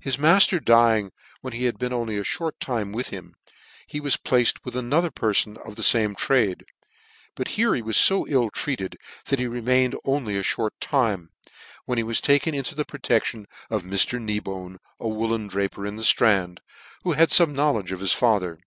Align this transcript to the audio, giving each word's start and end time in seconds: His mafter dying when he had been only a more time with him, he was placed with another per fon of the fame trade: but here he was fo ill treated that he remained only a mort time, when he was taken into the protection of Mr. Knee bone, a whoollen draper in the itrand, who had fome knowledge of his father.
His 0.00 0.16
mafter 0.16 0.58
dying 0.58 1.12
when 1.40 1.52
he 1.52 1.66
had 1.66 1.78
been 1.78 1.92
only 1.92 2.18
a 2.18 2.24
more 2.40 2.50
time 2.58 2.90
with 2.90 3.10
him, 3.10 3.36
he 3.86 4.00
was 4.00 4.16
placed 4.16 4.64
with 4.64 4.74
another 4.74 5.08
per 5.12 5.32
fon 5.32 5.56
of 5.64 5.76
the 5.76 5.84
fame 5.84 6.16
trade: 6.16 6.64
but 7.36 7.46
here 7.54 7.72
he 7.72 7.80
was 7.80 7.96
fo 8.04 8.26
ill 8.26 8.50
treated 8.50 8.98
that 9.26 9.38
he 9.38 9.46
remained 9.46 9.94
only 10.04 10.36
a 10.36 10.42
mort 10.58 10.74
time, 10.80 11.30
when 11.84 11.96
he 11.96 12.02
was 12.02 12.20
taken 12.20 12.56
into 12.56 12.74
the 12.74 12.84
protection 12.84 13.46
of 13.70 13.84
Mr. 13.84 14.20
Knee 14.20 14.40
bone, 14.40 14.78
a 14.98 15.06
whoollen 15.06 15.46
draper 15.46 15.86
in 15.86 15.94
the 15.94 16.02
itrand, 16.02 16.58
who 17.04 17.12
had 17.12 17.28
fome 17.28 17.54
knowledge 17.54 17.92
of 17.92 18.00
his 18.00 18.12
father. 18.12 18.58